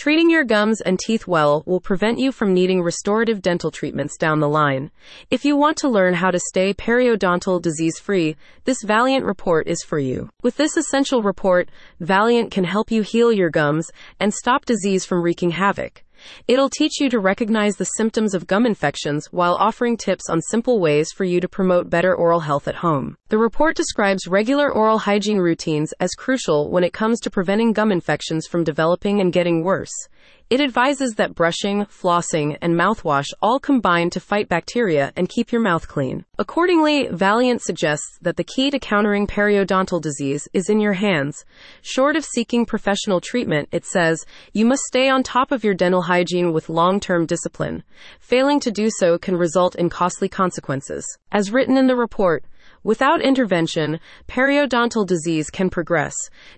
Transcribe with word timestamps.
Treating 0.00 0.30
your 0.30 0.44
gums 0.44 0.80
and 0.80 0.98
teeth 0.98 1.26
well 1.26 1.62
will 1.66 1.78
prevent 1.78 2.18
you 2.18 2.32
from 2.32 2.54
needing 2.54 2.80
restorative 2.80 3.42
dental 3.42 3.70
treatments 3.70 4.16
down 4.16 4.40
the 4.40 4.48
line. 4.48 4.90
If 5.30 5.44
you 5.44 5.56
want 5.56 5.76
to 5.76 5.90
learn 5.90 6.14
how 6.14 6.30
to 6.30 6.40
stay 6.40 6.72
periodontal 6.72 7.60
disease 7.60 7.98
free, 7.98 8.36
this 8.64 8.82
Valleant 8.82 9.26
report 9.26 9.68
is 9.68 9.82
for 9.82 9.98
you. 9.98 10.30
With 10.42 10.56
this 10.56 10.78
essential 10.78 11.22
report, 11.22 11.68
Valleant 12.00 12.50
can 12.50 12.64
help 12.64 12.90
you 12.90 13.02
heal 13.02 13.30
your 13.30 13.50
gums 13.50 13.90
and 14.18 14.32
stop 14.32 14.64
disease 14.64 15.04
from 15.04 15.20
wreaking 15.20 15.50
havoc. 15.50 16.02
It'll 16.48 16.70
teach 16.70 17.00
you 17.00 17.08
to 17.10 17.18
recognize 17.18 17.76
the 17.76 17.84
symptoms 17.84 18.34
of 18.34 18.46
gum 18.46 18.66
infections 18.66 19.26
while 19.32 19.54
offering 19.54 19.96
tips 19.96 20.28
on 20.28 20.40
simple 20.40 20.80
ways 20.80 21.12
for 21.12 21.24
you 21.24 21.40
to 21.40 21.48
promote 21.48 21.90
better 21.90 22.14
oral 22.14 22.40
health 22.40 22.68
at 22.68 22.76
home. 22.76 23.16
The 23.28 23.38
report 23.38 23.76
describes 23.76 24.26
regular 24.26 24.72
oral 24.72 24.98
hygiene 24.98 25.38
routines 25.38 25.92
as 26.00 26.10
crucial 26.14 26.70
when 26.70 26.84
it 26.84 26.92
comes 26.92 27.20
to 27.20 27.30
preventing 27.30 27.72
gum 27.72 27.92
infections 27.92 28.46
from 28.46 28.64
developing 28.64 29.20
and 29.20 29.32
getting 29.32 29.62
worse. 29.64 29.92
It 30.50 30.60
advises 30.60 31.14
that 31.14 31.36
brushing, 31.36 31.84
flossing, 31.84 32.58
and 32.60 32.74
mouthwash 32.74 33.28
all 33.40 33.60
combine 33.60 34.10
to 34.10 34.18
fight 34.18 34.48
bacteria 34.48 35.12
and 35.14 35.28
keep 35.28 35.52
your 35.52 35.60
mouth 35.60 35.86
clean. 35.86 36.24
Accordingly, 36.40 37.06
Valleant 37.06 37.60
suggests 37.60 38.18
that 38.22 38.36
the 38.36 38.42
key 38.42 38.68
to 38.72 38.80
countering 38.80 39.28
periodontal 39.28 40.02
disease 40.02 40.48
is 40.52 40.68
in 40.68 40.80
your 40.80 40.94
hands. 40.94 41.44
Short 41.82 42.16
of 42.16 42.24
seeking 42.24 42.66
professional 42.66 43.20
treatment, 43.20 43.68
it 43.70 43.84
says, 43.84 44.26
you 44.52 44.66
must 44.66 44.82
stay 44.82 45.08
on 45.08 45.22
top 45.22 45.52
of 45.52 45.62
your 45.62 45.74
dental 45.74 46.02
hygiene 46.02 46.52
with 46.52 46.68
long 46.68 46.98
term 46.98 47.26
discipline. 47.26 47.84
Failing 48.18 48.58
to 48.58 48.72
do 48.72 48.90
so 48.90 49.18
can 49.18 49.36
result 49.36 49.76
in 49.76 49.88
costly 49.88 50.28
consequences. 50.28 51.06
As 51.30 51.52
written 51.52 51.76
in 51.76 51.86
the 51.86 51.94
report, 51.94 52.44
Without 52.82 53.20
intervention, 53.20 54.00
periodontal 54.26 55.06
disease 55.06 55.50
can 55.50 55.68
progress, 55.68 56.14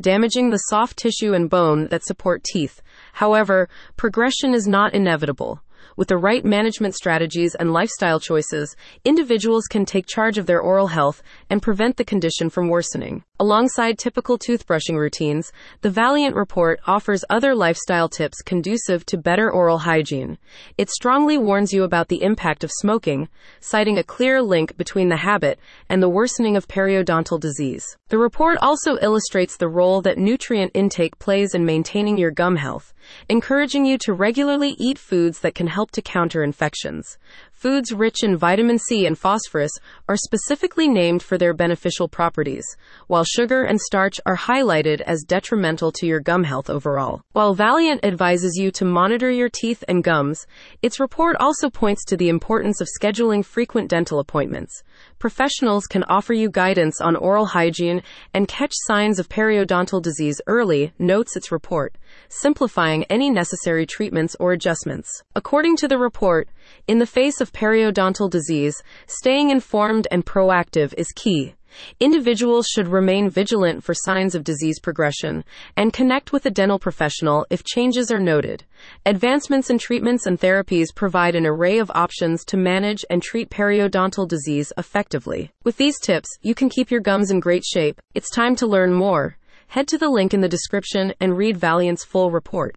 damaging 0.00 0.48
the 0.48 0.56
soft 0.70 0.96
tissue 0.96 1.34
and 1.34 1.50
bone 1.50 1.88
that 1.88 2.04
support 2.04 2.42
teeth. 2.42 2.80
However, 3.12 3.68
progression 3.98 4.54
is 4.54 4.66
not 4.66 4.94
inevitable. 4.94 5.60
With 5.96 6.08
the 6.08 6.16
right 6.16 6.44
management 6.44 6.94
strategies 6.94 7.54
and 7.54 7.72
lifestyle 7.72 8.20
choices, 8.20 8.76
individuals 9.04 9.66
can 9.66 9.84
take 9.84 10.06
charge 10.06 10.38
of 10.38 10.46
their 10.46 10.60
oral 10.60 10.88
health 10.88 11.22
and 11.50 11.62
prevent 11.62 11.96
the 11.96 12.04
condition 12.04 12.50
from 12.50 12.68
worsening. 12.68 13.24
Alongside 13.38 13.98
typical 13.98 14.38
toothbrushing 14.38 14.96
routines, 14.98 15.52
the 15.82 15.90
Valleant 15.90 16.34
Report 16.34 16.80
offers 16.86 17.24
other 17.28 17.54
lifestyle 17.54 18.08
tips 18.08 18.40
conducive 18.40 19.04
to 19.06 19.18
better 19.18 19.50
oral 19.50 19.78
hygiene. 19.78 20.38
It 20.78 20.88
strongly 20.88 21.36
warns 21.36 21.72
you 21.72 21.84
about 21.84 22.08
the 22.08 22.22
impact 22.22 22.64
of 22.64 22.70
smoking, 22.72 23.28
citing 23.60 23.98
a 23.98 24.02
clear 24.02 24.40
link 24.40 24.76
between 24.78 25.10
the 25.10 25.18
habit 25.18 25.58
and 25.88 26.02
the 26.02 26.08
worsening 26.08 26.56
of 26.56 26.66
periodontal 26.66 27.38
disease. 27.38 27.84
The 28.08 28.18
report 28.18 28.56
also 28.62 28.96
illustrates 29.02 29.56
the 29.56 29.68
role 29.68 30.00
that 30.02 30.16
nutrient 30.16 30.70
intake 30.74 31.18
plays 31.18 31.54
in 31.54 31.64
maintaining 31.64 32.16
your 32.16 32.30
gum 32.30 32.56
health, 32.56 32.94
encouraging 33.28 33.84
you 33.84 33.98
to 33.98 34.14
regularly 34.14 34.76
eat 34.78 34.98
foods 34.98 35.40
that 35.40 35.54
can 35.54 35.66
help 35.76 35.90
to 35.90 36.00
counter 36.00 36.42
infections. 36.42 37.18
Foods 37.52 37.92
rich 37.92 38.22
in 38.22 38.34
vitamin 38.36 38.78
C 38.78 39.04
and 39.04 39.18
phosphorus 39.18 39.72
are 40.08 40.16
specifically 40.16 40.88
named 40.88 41.22
for 41.22 41.36
their 41.36 41.52
beneficial 41.52 42.08
properties, 42.08 42.64
while 43.08 43.24
sugar 43.24 43.62
and 43.64 43.78
starch 43.78 44.18
are 44.24 44.36
highlighted 44.36 45.02
as 45.02 45.22
detrimental 45.22 45.92
to 45.92 46.06
your 46.06 46.20
gum 46.20 46.44
health 46.44 46.70
overall. 46.70 47.20
While 47.32 47.54
Valleant 47.54 48.00
advises 48.02 48.56
you 48.56 48.70
to 48.72 48.84
monitor 48.86 49.30
your 49.30 49.50
teeth 49.50 49.84
and 49.86 50.02
gums, 50.02 50.46
its 50.80 50.98
report 50.98 51.36
also 51.40 51.68
points 51.68 52.04
to 52.06 52.16
the 52.16 52.30
importance 52.30 52.80
of 52.80 52.88
scheduling 52.98 53.44
frequent 53.44 53.90
dental 53.90 54.18
appointments. 54.18 54.82
Professionals 55.18 55.86
can 55.86 56.04
offer 56.04 56.32
you 56.32 56.48
guidance 56.50 57.00
on 57.00 57.16
oral 57.16 57.46
hygiene 57.46 58.02
and 58.32 58.48
catch 58.48 58.72
signs 58.86 59.18
of 59.18 59.28
periodontal 59.28 60.00
disease 60.00 60.40
early, 60.46 60.92
notes 60.98 61.36
its 61.36 61.52
report, 61.52 61.96
simplifying 62.28 63.04
any 63.04 63.28
necessary 63.28 63.84
treatments 63.84 64.36
or 64.38 64.52
adjustments. 64.52 65.10
According 65.34 65.65
to 65.74 65.88
the 65.88 65.98
report, 65.98 66.48
in 66.86 67.00
the 67.00 67.06
face 67.06 67.40
of 67.40 67.52
periodontal 67.52 68.30
disease, 68.30 68.80
staying 69.08 69.50
informed 69.50 70.06
and 70.12 70.24
proactive 70.24 70.94
is 70.96 71.10
key. 71.16 71.54
Individuals 72.00 72.66
should 72.66 72.88
remain 72.88 73.28
vigilant 73.28 73.82
for 73.84 73.92
signs 73.92 74.34
of 74.34 74.44
disease 74.44 74.78
progression 74.78 75.44
and 75.76 75.92
connect 75.92 76.32
with 76.32 76.46
a 76.46 76.50
dental 76.50 76.78
professional 76.78 77.46
if 77.50 77.64
changes 77.64 78.10
are 78.10 78.20
noted. 78.20 78.64
Advancements 79.04 79.68
in 79.68 79.78
treatments 79.78 80.26
and 80.26 80.40
therapies 80.40 80.94
provide 80.94 81.34
an 81.34 81.46
array 81.46 81.78
of 81.78 81.90
options 81.94 82.44
to 82.44 82.56
manage 82.56 83.04
and 83.10 83.22
treat 83.22 83.50
periodontal 83.50 84.26
disease 84.28 84.72
effectively. 84.78 85.50
With 85.64 85.76
these 85.76 85.98
tips, 86.00 86.28
you 86.42 86.54
can 86.54 86.68
keep 86.68 86.90
your 86.90 87.00
gums 87.00 87.30
in 87.30 87.40
great 87.40 87.64
shape. 87.64 88.00
It's 88.14 88.30
time 88.30 88.56
to 88.56 88.66
learn 88.66 88.92
more. 88.94 89.36
Head 89.68 89.88
to 89.88 89.98
the 89.98 90.08
link 90.08 90.32
in 90.32 90.40
the 90.40 90.48
description 90.48 91.12
and 91.20 91.36
read 91.36 91.56
Valleant's 91.56 92.04
full 92.04 92.30
report. 92.30 92.74